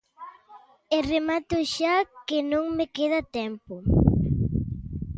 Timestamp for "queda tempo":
2.95-3.75